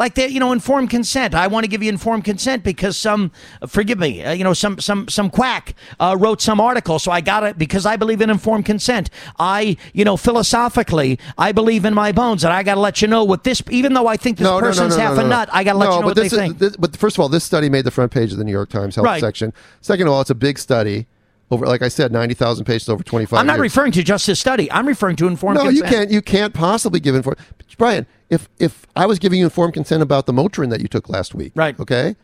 [0.00, 1.34] Like that, you know, informed consent.
[1.34, 3.32] I want to give you informed consent because some,
[3.68, 7.20] forgive me, uh, you know, some some some quack uh, wrote some article, so I
[7.20, 9.10] got it because I believe in informed consent.
[9.38, 13.08] I, you know, philosophically, I believe in my bones, and I got to let you
[13.08, 13.62] know what this.
[13.68, 16.00] Even though I think this person's half a nut, I got to let you know
[16.00, 16.58] but what they is- think.
[16.58, 18.70] this- but first of all, this study made the front page of the New York
[18.70, 19.20] Times health Right.
[19.20, 19.52] section.
[19.82, 21.08] Second of all, it's a big study.
[21.52, 23.40] Over, like I said, ninety thousand patients over twenty five.
[23.40, 24.70] I'm not referring to just this study.
[24.70, 25.92] I'm referring to informed consent No, consent.
[25.92, 26.10] you can't.
[26.12, 27.38] You can't possibly give informed.
[27.76, 31.08] Brian, if if I was giving you informed consent about the Motrin that you took
[31.08, 31.78] last week, Right.
[31.80, 32.14] Okay,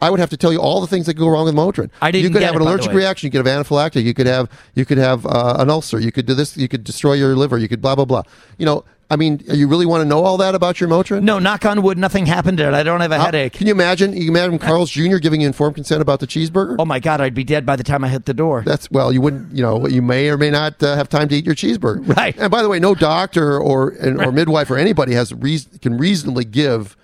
[0.00, 1.90] I would have to tell you all the things that could go wrong with Motrin.
[2.02, 3.28] I didn't You could have it, an allergic reaction.
[3.28, 4.02] You could have anaphylactic.
[4.02, 6.00] You could have you could have uh, an ulcer.
[6.00, 6.56] You could do this.
[6.56, 7.58] You could destroy your liver.
[7.58, 8.22] You could blah blah blah.
[8.58, 11.22] You know, I mean, you really want to know all that about your Motrin?
[11.22, 12.74] No, knock on wood, nothing happened to it.
[12.74, 13.52] I don't have a How- headache.
[13.52, 14.16] Can you imagine?
[14.16, 15.18] You imagine Carl's Jr.
[15.18, 16.76] giving you informed consent about the cheeseburger?
[16.78, 18.62] Oh my God, I'd be dead by the time I hit the door.
[18.64, 21.36] That's well, you wouldn't, you know, you may or may not uh, have time to
[21.36, 22.06] eat your cheeseburger.
[22.16, 22.34] Right.
[22.38, 25.98] And by the way, no doctor or and, or midwife or anybody has reason, can
[25.98, 26.96] reasonably give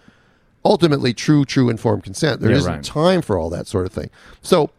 [0.64, 2.40] ultimately true, true informed consent.
[2.40, 2.82] There Yeah, not right.
[2.84, 4.10] time for all that sort of thing.
[4.42, 4.70] So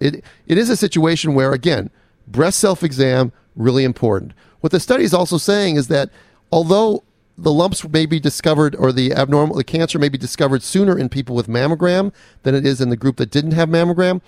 [0.00, 1.90] it it is a situation where again,
[2.26, 4.32] breast self exam really important.
[4.60, 6.10] What the study is also saying is that
[6.52, 7.02] although
[7.38, 11.08] the lumps may be discovered or the abnormal the cancer may be discovered sooner in
[11.08, 12.12] people with mammogram
[12.42, 14.20] than it is in the group that didn't have mammogram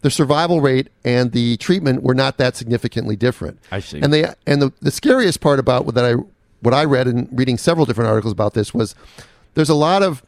[0.00, 4.00] the survival rate and the treatment were not that significantly different I see.
[4.00, 6.14] and they and the, the scariest part about what that i
[6.60, 8.94] what i read in reading several different articles about this was
[9.54, 10.22] there's a lot of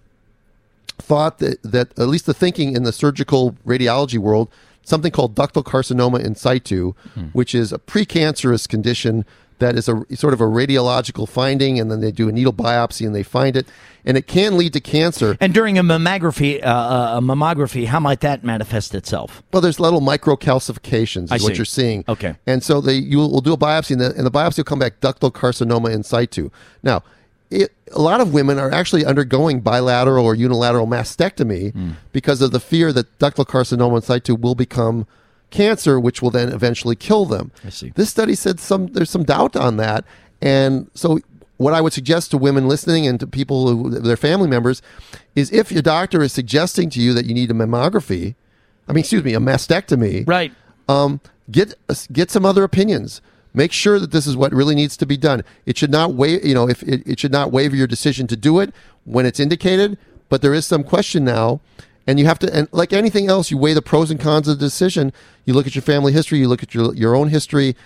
[0.98, 4.48] thought that, that at least the thinking in the surgical radiology world,
[4.84, 7.26] something called ductal carcinoma in situ, hmm.
[7.32, 9.24] which is a precancerous condition
[9.58, 13.06] that is a sort of a radiological finding, and then they do a needle biopsy
[13.06, 13.66] and they find it,
[14.04, 15.36] and it can lead to cancer.
[15.40, 19.42] And during a mammography, uh, uh, a mammography, how might that manifest itself?
[19.52, 21.54] Well, there's little microcalcifications, is I what see.
[21.54, 22.04] you're seeing.
[22.08, 22.36] Okay.
[22.46, 24.78] And so they you will do a biopsy, and the, and the biopsy will come
[24.78, 26.50] back ductal carcinoma in situ.
[26.82, 27.02] Now,
[27.50, 31.90] it, a lot of women are actually undergoing bilateral or unilateral mastectomy Hmm.
[32.12, 35.06] because of the fear that ductal carcinoma in situ will become
[35.54, 37.50] cancer, which will then eventually kill them.
[37.64, 37.92] I see.
[37.94, 40.04] This study said some there's some doubt on that,
[40.42, 41.18] and so
[41.56, 44.82] what I would suggest to women listening and to people who their family members
[45.36, 48.34] is if your doctor is suggesting to you that you need a mammography,
[48.88, 50.52] I mean, excuse me, a mastectomy, Right.
[50.88, 51.74] um, get
[52.12, 53.22] get some other opinions.
[53.56, 55.44] Make sure that this is what really needs to be done.
[55.64, 58.36] It should not waive, you know, if it, it should not waiver your decision to
[58.36, 59.96] do it when it's indicated.
[60.28, 61.60] But there is some question now,
[62.06, 64.58] and you have to, and like anything else, you weigh the pros and cons of
[64.58, 65.12] the decision.
[65.44, 66.38] You look at your family history.
[66.38, 67.76] You look at your your own history.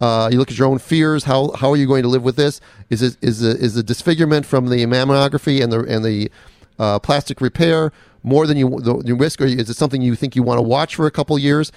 [0.00, 1.24] Uh, you look at your own fears.
[1.24, 2.60] How how are you going to live with this?
[2.90, 6.30] Is it is the is the disfigurement from the mammography and the and the
[6.78, 10.34] uh, plastic repair more than you the, the risk, or is it something you think
[10.34, 11.70] you want to watch for a couple years?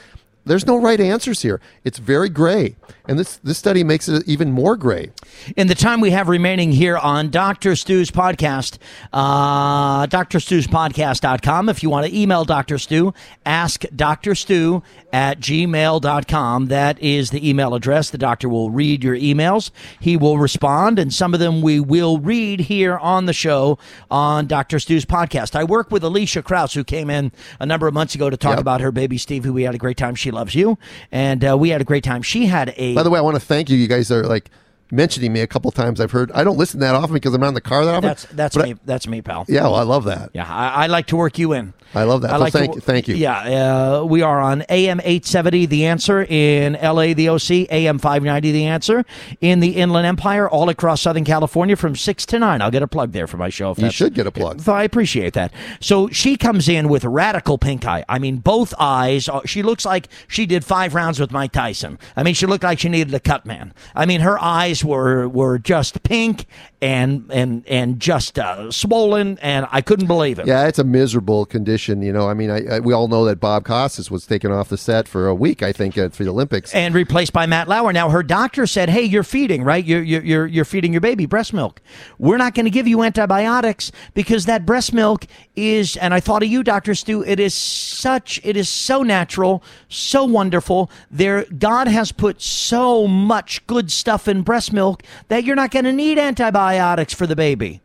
[0.48, 1.60] There's no right answers here.
[1.84, 2.76] It's very gray,
[3.08, 5.12] and this this study makes it even more gray.
[5.56, 7.76] In the time we have remaining here on Dr.
[7.76, 8.78] Stu's podcast,
[9.14, 11.70] uh, drstuspodcast.com.
[11.70, 12.78] If you want to email Dr.
[12.78, 13.14] Stu,
[13.46, 14.36] ask Dr.
[14.36, 14.84] Stu
[15.14, 16.66] at gmail.com.
[16.68, 18.10] That is the email address.
[18.10, 19.72] The doctor will read your emails.
[20.00, 23.78] He will respond, and some of them we will read here on the show
[24.10, 24.80] on Dr.
[24.80, 25.56] Stu's podcast.
[25.56, 28.52] I work with Alicia Krause, who came in a number of months ago to talk
[28.54, 28.60] Yep.
[28.60, 30.16] about her baby Steve, who we had a great time.
[30.16, 30.78] She loves you,
[31.12, 32.22] and uh, we had a great time.
[32.22, 33.78] She had a By the way, I want to thank you.
[33.78, 34.52] You guys are like
[34.92, 36.00] mentioning me a couple times.
[36.02, 36.32] I've heard.
[36.34, 38.08] I don't listen that often because I'm not in the car that often.
[38.08, 38.80] that's that's but I- me.
[38.86, 39.46] that's me, pal.
[39.48, 40.32] yeah, well, I love that.
[40.34, 41.74] Yeah, I, I like to work you in.
[41.96, 42.32] I love that.
[42.32, 43.16] I So like to thank- wo- thank you.
[43.16, 48.52] Yeah, uh, we are on AM 870, The Answer in LA, the OC, AM 590,
[48.52, 49.06] The Answer
[49.40, 52.62] in the Inland Empire, all across Southern California from 6 to 9.
[52.62, 53.72] I'll get a plug there for my show.
[53.72, 54.68] If You should get a plug.
[54.68, 55.54] I appreciate that.
[55.80, 58.04] So she comes in with radical pink eye.
[58.10, 59.30] I mean, both eyes.
[59.30, 61.98] Are, she looks like she did five rounds with Mike Tyson.
[62.18, 63.74] I mean, she looked like she needed a cut man.
[63.96, 66.46] I mean, her eyes were were just pink
[66.82, 70.48] and and and just uh, swollen, and I couldn't believe it.
[70.48, 72.02] Yeah, it's a miserable condition.
[72.02, 74.70] You know, I mean, I, I, we all know that Bob Costas was taken off
[74.70, 75.64] the set for a week.
[75.64, 76.74] I think uh, for the Olympics.
[76.74, 77.94] and replaced by Matt Lauer.
[77.94, 79.84] Now her doctor said, "Hey, you're feeding, right?
[79.84, 81.82] You're you're you're, you're feeding your baby breast milk.
[82.20, 86.44] We're not going to give you antibiotics because that breast milk is." And I thought
[86.44, 87.24] of you, Doctor Stu.
[87.24, 90.92] It is such, it is so natural, so wonderful.
[91.10, 95.86] There, God has put so much good stuff in breast milk that you're not going
[95.86, 97.82] to need antibiotics for the baby.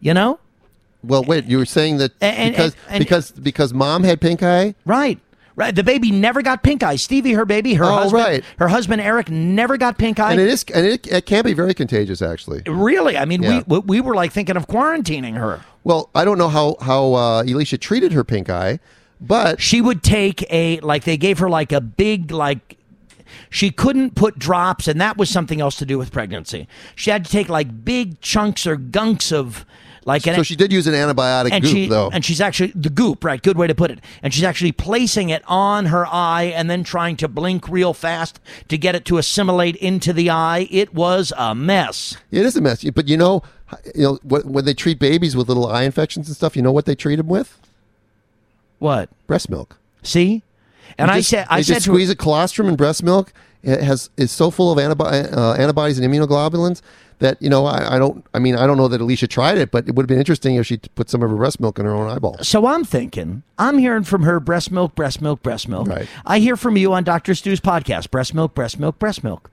[0.00, 0.38] You know,
[1.02, 4.42] well, wait, you were saying that And- because and- and- because because mom had pink
[4.42, 4.74] eye.
[4.84, 5.18] right?
[5.56, 5.74] Right.
[5.74, 6.94] The baby never got pink eye.
[6.94, 8.44] Stevie, her baby, her Oh, husband, right.
[8.60, 10.30] her husband Eric never got pink eye.
[10.30, 12.62] And it is, and it, it can be very contagious, actually.
[12.64, 13.16] Really?
[13.18, 13.62] I mean, Yeah.
[13.66, 15.60] we we were like thinking of quarantining her.
[15.82, 18.78] Well, I don't know how how uh, Alicia treated her pink eye,
[19.20, 22.77] but She would take a like they gave her like a big like
[23.50, 26.68] she couldn't put drops and that was something else to do with pregnancy.
[26.94, 29.64] She had to take like big chunks or gunks of
[30.04, 32.08] like an so she did use an antibiotic and goop, she though.
[32.10, 33.42] and she's actually the goop, right?
[33.42, 34.00] Good way to put it.
[34.22, 38.40] And she's actually placing it on her eye and then trying to blink real fast
[38.68, 40.66] to get it to assimilate into the eye.
[40.70, 42.16] It was a mess.
[42.30, 43.42] it is a mess, but you know,
[43.94, 46.86] you know when they treat babies with little eye infections and stuff, you know what
[46.86, 47.60] they treat them with?
[48.78, 49.10] What?
[49.26, 49.76] Breast milk.
[50.02, 50.42] See?
[50.96, 53.02] And They I just- said I said just to her, squeeze a colostrum in breast
[53.02, 53.32] milk.
[53.62, 56.80] It has is so full of antibi- uh, antibodies and immunoglobulins
[57.18, 58.24] that you know I, I don't.
[58.32, 60.54] I mean, I don't know that Alicia tried it, but it would have been interesting
[60.54, 62.36] if she put some of her breast milk in her own eyeball.
[62.42, 65.88] So I'm thinking, I'm hearing from her breast milk, breast milk, breast milk.
[65.88, 66.06] Right.
[66.24, 67.34] I hear from you on Dr.
[67.34, 69.50] Stu's podcast, breast milk, breast milk, breast milk.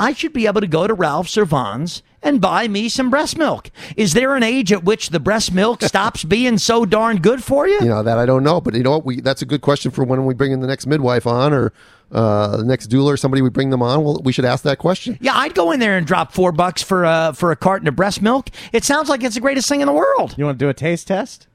[0.00, 3.38] I should be able to go to Ralph's or Vons and buy me some breast
[3.38, 3.70] milk.
[3.96, 7.68] Is there an age at which the breast milk stops being so darn good for
[7.68, 7.78] you?
[7.80, 9.04] You know that I don't know, but you know what?
[9.04, 11.72] We that's a good question for when we bring in the next midwife on or
[12.10, 14.02] uh, the next doula or somebody we bring them on.
[14.02, 15.18] Well, we should ask that question.
[15.20, 17.94] Yeah, I'd go in there and drop four bucks for a for a carton of
[17.94, 18.50] breast milk.
[18.72, 20.34] It sounds like it's the greatest thing in the world.
[20.36, 21.46] You want to do a taste test?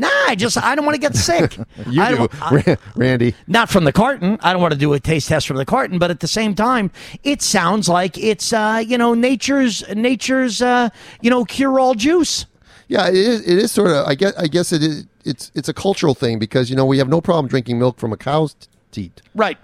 [0.00, 1.56] Nah, I just I don't want to get sick.
[1.88, 3.34] You I do, I- Randy.
[3.46, 4.38] not from the carton.
[4.42, 6.54] I don't want to do a taste test from the carton, but at the same
[6.54, 6.90] time,
[7.22, 10.88] it sounds like it's uh, you know nature's nature's uh,
[11.20, 12.46] you know cure all juice.
[12.88, 13.40] Yeah, it is.
[13.46, 14.06] It is sort of.
[14.06, 14.34] I guess.
[14.36, 15.06] I guess it is.
[15.24, 18.12] It's it's a cultural thing because you know we have no problem drinking milk from
[18.12, 18.56] a cow's
[18.90, 19.20] teat.
[19.34, 19.58] Right.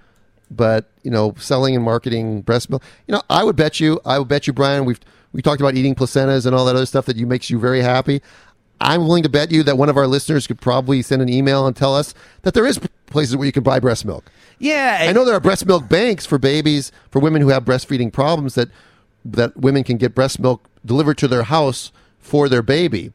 [0.50, 2.82] but you know, selling and marketing breast milk.
[3.08, 4.84] You know, I would bet you, I would bet you, Brian.
[4.84, 5.00] We've
[5.32, 7.80] we talked about eating placentas and all that other stuff that you makes you very
[7.82, 8.22] happy.
[8.80, 11.66] I'm willing to bet you that one of our listeners could probably send an email
[11.66, 14.30] and tell us that there is places where you can buy breast milk.
[14.58, 14.98] Yeah.
[15.00, 18.54] I know there are breast milk banks for babies for women who have breastfeeding problems
[18.54, 18.68] that
[19.24, 23.12] that women can get breast milk delivered to their house for their baby.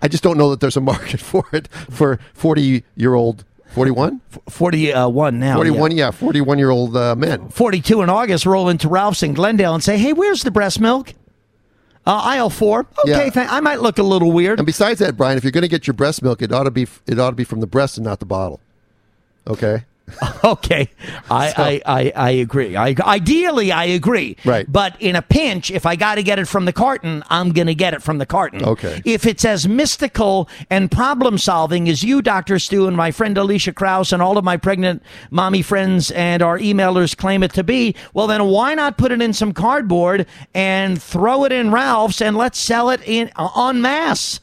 [0.00, 4.20] I just don't know that there's a market for it for 40 year old 41
[4.48, 5.56] Forty uh, now.
[5.56, 6.06] 41 yeah.
[6.06, 7.48] yeah 41 year old uh, men.
[7.48, 8.44] Forty two in August.
[8.44, 11.14] Roll into Ralph's in Glendale and say, "Hey, where's the breast milk?"
[12.06, 12.80] Uh, aisle four.
[13.00, 13.30] Okay, Yeah.
[13.30, 14.58] th- I might look a little weird.
[14.58, 16.70] And besides that, Brian, if you're going to get your breast milk, it ought to
[16.70, 18.58] be it ought to be from the breast and not the bottle.
[19.46, 19.84] Okay.
[20.44, 20.90] Okay,
[21.30, 22.74] I, I, I, I agree.
[22.74, 24.36] I, ideally, I agree.
[24.44, 24.70] Right.
[24.70, 27.68] But in a pinch, if I got to get it from the carton, I'm going
[27.68, 28.64] to get it from the carton.
[28.64, 29.00] Okay.
[29.04, 32.58] If it's as mystical and problem solving as you, Dr.
[32.58, 36.58] Stu, and my friend Alicia Krause, and all of my pregnant mommy friends and our
[36.58, 41.00] emailers claim it to be, well, then why not put it in some cardboard and
[41.00, 44.40] throw it in Ralph's and let's sell it in uh, en masse?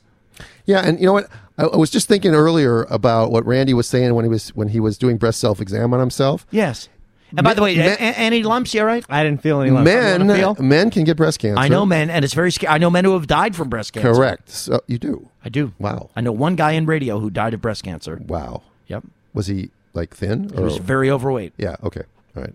[0.70, 1.28] Yeah, and you know what?
[1.58, 4.68] I, I was just thinking earlier about what Randy was saying when he was when
[4.70, 6.46] he was doing breast self exam on himself.
[6.52, 6.90] Yes.
[7.36, 8.74] And by the way, Me- a- a- any lumps?
[8.74, 9.04] You all right?
[9.10, 9.86] I didn't feel any lumps.
[9.86, 10.56] Men feel?
[10.60, 11.60] men can get breast cancer.
[11.60, 12.74] I know men, and it's very scary.
[12.74, 14.14] I know men who have died from breast cancer.
[14.14, 14.50] Correct.
[14.50, 15.30] So you do.
[15.46, 15.74] I do.
[15.80, 16.10] Wow.
[16.16, 18.20] I know one guy in radio who died of breast cancer.
[18.28, 18.62] Wow.
[18.88, 19.04] Yep.
[19.34, 20.50] Was he like thin?
[20.50, 21.54] He was very overweight.
[21.58, 21.76] yeah.
[21.84, 22.04] Okay.
[22.36, 22.54] All right.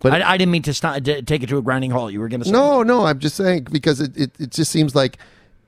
[0.00, 2.12] But I, I didn't mean to stop, to take it to a grinding halt.
[2.12, 4.72] You were going to say No, no, I'm just saying because it, it, it just
[4.72, 5.16] seems like,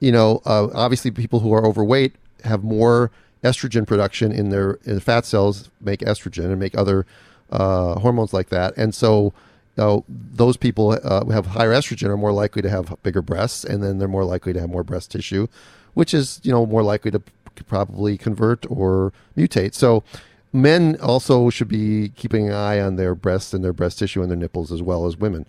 [0.04, 2.14] you know, uh, obviously people who are overweight
[2.44, 3.10] have more
[3.42, 7.06] estrogen production in their in fat cells, make estrogen and make other
[7.50, 9.32] uh, hormones like that, and so.
[9.76, 13.82] Those people uh, who have higher estrogen are more likely to have bigger breasts, and
[13.82, 15.48] then they're more likely to have more breast tissue,
[15.94, 17.20] which is you know more likely to
[17.66, 19.74] probably convert or mutate.
[19.74, 20.04] So,
[20.52, 24.30] men also should be keeping an eye on their breasts and their breast tissue and
[24.30, 25.44] their nipples as well as women.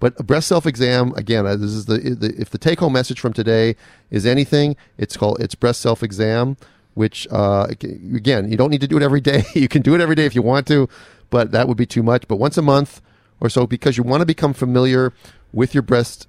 [0.00, 1.46] But a breast self exam again.
[1.46, 3.76] uh, This is the, the if the take home message from today
[4.10, 6.56] is anything, it's called it's breast self exam.
[6.94, 9.44] Which uh, again, you don't need to do it every day.
[9.54, 10.88] you can do it every day if you want to,
[11.30, 12.26] but that would be too much.
[12.26, 13.00] But once a month
[13.40, 15.12] or so, because you want to become familiar
[15.52, 16.26] with your breast.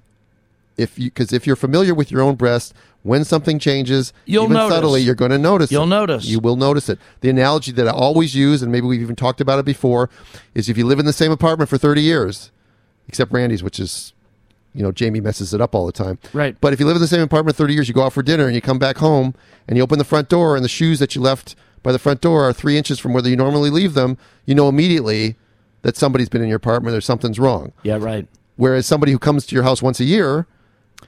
[0.78, 4.54] If you because if you're familiar with your own breast, when something changes, You'll even
[4.54, 4.76] notice.
[4.76, 5.70] subtly, you're going to notice.
[5.72, 5.88] You'll it.
[5.88, 6.24] notice.
[6.24, 6.98] You will notice it.
[7.20, 10.08] The analogy that I always use, and maybe we've even talked about it before,
[10.54, 12.50] is if you live in the same apartment for 30 years,
[13.12, 14.14] except Randy's, which is,
[14.72, 16.18] you know, Jamie messes it up all the time.
[16.32, 16.56] Right.
[16.62, 18.46] But if you live in the same apartment 30 years, you go out for dinner
[18.46, 19.34] and you come back home
[19.68, 22.22] and you open the front door and the shoes that you left by the front
[22.22, 25.36] door are three inches from where you normally leave them, you know immediately
[25.82, 27.72] that somebody's been in your apartment or something's wrong.
[27.82, 28.26] Yeah, right.
[28.56, 30.46] Whereas somebody who comes to your house once a year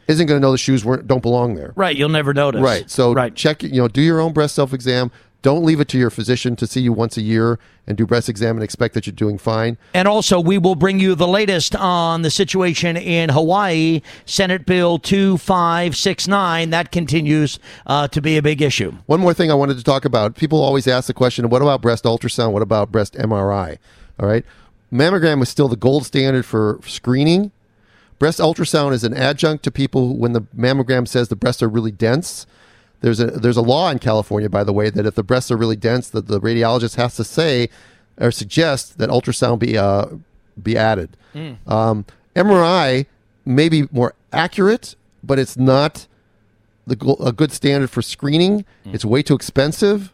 [0.09, 1.73] isn't going to know the shoes weren't, don't belong there.
[1.75, 1.97] Right.
[1.97, 2.61] You'll never notice.
[2.61, 2.91] Right.
[2.91, 3.35] So right.
[3.35, 5.11] check, you know, do your own breast self exam.
[5.45, 8.31] Don't leave it to your physician to see you once a year and do breast
[8.31, 9.77] exam and expect that you're doing fine.
[9.93, 14.99] And also, we will bring you the latest on the situation in Hawaii, Senate Bill
[14.99, 16.71] 2569.
[16.71, 18.95] That continues uh, to be a big issue.
[19.05, 20.35] One more thing I wanted to talk about.
[20.35, 22.53] People always ask the question, what about breast ultrasound?
[22.53, 23.77] What about breast MRI?
[24.19, 24.47] All right.
[24.91, 27.53] Mammogram is still the gold standard for screening.
[28.19, 31.93] Breast ultrasound is an adjunct to people when the mammogram says the breasts are really
[31.93, 32.47] dense.
[33.05, 35.59] There's a there's a law in California, by the way, that if the breasts are
[35.59, 37.69] really dense, that the radiologist has to say
[38.19, 40.07] or suggest that ultrasound be uh,
[40.63, 41.15] be added.
[41.67, 43.05] Um, MRI
[43.45, 46.07] may be more accurate, but it's not
[46.87, 48.65] the a good standard for screening.
[48.87, 50.11] It's way too expensive,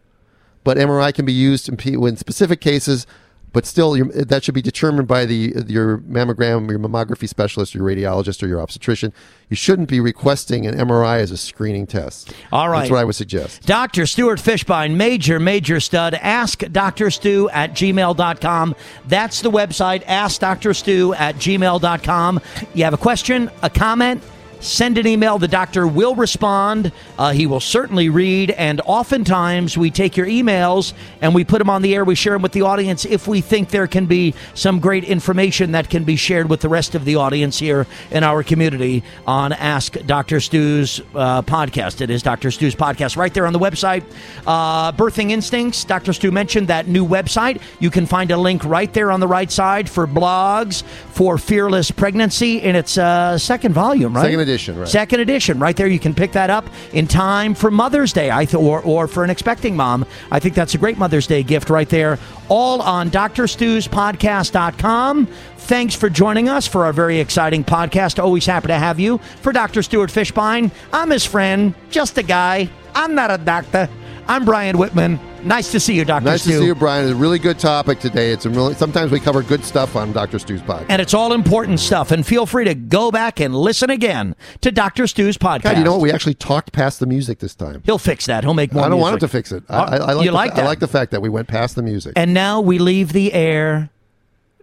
[0.64, 3.07] but MRI can be used in, in specific cases.
[3.53, 7.85] But still, your, that should be determined by the your mammogram, your mammography specialist, your
[7.85, 9.13] radiologist, or your obstetrician.
[9.49, 12.33] You shouldn't be requesting an MRI as a screening test.
[12.53, 12.81] All right.
[12.81, 13.67] that's what I would suggest.
[13.67, 14.07] Dr.
[14.07, 16.15] Stuart Fischbein, major, major stud.
[16.15, 17.11] Ask Dr.
[17.11, 18.77] Stu at gmail.com.
[19.07, 20.73] That's the website, Ask Dr.
[20.73, 22.41] Stu at gmail.com.
[22.75, 24.23] You have a question, a comment,
[24.61, 25.38] send an email.
[25.38, 26.92] The doctor will respond.
[27.18, 28.51] Uh, he will certainly read.
[28.53, 32.05] And oftentimes we take your emails and we put them on the air.
[32.05, 35.73] We share them with the audience if we think there can be some great information
[35.73, 39.53] that can be shared with the rest of the audience here in our community on
[39.53, 40.40] Ask Dr.
[40.40, 42.01] Stu's uh, podcast.
[42.01, 42.51] It is Dr.
[42.51, 44.05] Stu's podcast right there on the website.
[44.46, 46.12] Uh, Birthing Instincts, Dr.
[46.12, 47.61] Stu mentioned that new website.
[47.79, 51.90] You can find a link right there on the right side for blogs for Fearless
[51.90, 54.25] Pregnancy in its uh, second volume, right?
[54.25, 54.89] Second edition, right.
[54.89, 55.87] Second edition, right there.
[55.87, 59.25] You can pick that up in time for Mother's Day, I th- or or for
[59.25, 60.05] an expecting mom.
[60.31, 62.19] I think that's a great Mother's Day gift right there.
[62.49, 65.27] All on drstuspodcast.com.
[65.57, 68.23] Thanks for joining us for our very exciting podcast.
[68.23, 69.19] Always happy to have you.
[69.41, 69.83] For Dr.
[69.83, 72.69] Stuart Fischbein, I'm his friend, just a guy.
[72.95, 73.89] I'm not a doctor.
[74.31, 75.19] I'm Brian Whitman.
[75.43, 76.21] Nice to see you, Dr.
[76.21, 76.31] Stu.
[76.31, 76.51] Nice Stu.
[76.53, 77.05] to see you, Brian.
[77.05, 78.31] It's a really good topic today.
[78.31, 80.38] It's a really sometimes we cover good stuff on Dr.
[80.38, 80.87] Stu's podcast.
[80.88, 82.12] And it's all important stuff.
[82.12, 85.09] And feel free to go back and listen again to Dr.
[85.09, 85.62] Stu's podcast.
[85.62, 86.01] God, you know what?
[86.01, 87.83] We actually talked past the music this time.
[87.85, 88.45] He'll fix that.
[88.45, 89.64] He'll make more I don't want him to fix it.
[89.69, 91.75] I, I, I like you the, like I like the fact that we went past
[91.75, 92.12] the music.
[92.14, 93.90] And now we leave the air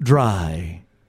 [0.02, 0.84] dry.